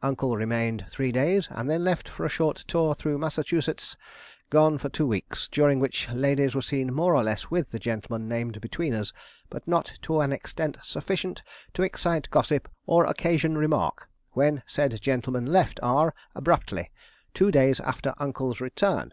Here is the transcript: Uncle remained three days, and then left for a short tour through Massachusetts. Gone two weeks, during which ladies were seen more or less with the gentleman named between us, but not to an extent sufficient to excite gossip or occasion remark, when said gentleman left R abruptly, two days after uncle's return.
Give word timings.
Uncle 0.00 0.34
remained 0.34 0.86
three 0.88 1.12
days, 1.12 1.46
and 1.50 1.68
then 1.68 1.84
left 1.84 2.08
for 2.08 2.24
a 2.24 2.28
short 2.30 2.56
tour 2.66 2.94
through 2.94 3.18
Massachusetts. 3.18 3.98
Gone 4.48 4.78
two 4.78 5.06
weeks, 5.06 5.46
during 5.46 5.78
which 5.78 6.08
ladies 6.10 6.54
were 6.54 6.62
seen 6.62 6.90
more 6.90 7.14
or 7.14 7.22
less 7.22 7.50
with 7.50 7.70
the 7.70 7.78
gentleman 7.78 8.26
named 8.26 8.62
between 8.62 8.94
us, 8.94 9.12
but 9.50 9.68
not 9.68 9.92
to 10.00 10.20
an 10.22 10.32
extent 10.32 10.78
sufficient 10.82 11.42
to 11.74 11.82
excite 11.82 12.30
gossip 12.30 12.66
or 12.86 13.04
occasion 13.04 13.58
remark, 13.58 14.08
when 14.32 14.62
said 14.66 14.98
gentleman 15.02 15.44
left 15.44 15.78
R 15.82 16.14
abruptly, 16.34 16.90
two 17.34 17.50
days 17.50 17.78
after 17.78 18.14
uncle's 18.16 18.62
return. 18.62 19.12